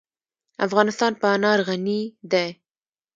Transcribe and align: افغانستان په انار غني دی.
افغانستان 0.65 1.11
په 1.21 1.27
انار 1.35 1.59
غني 1.67 2.01
دی. 2.31 2.49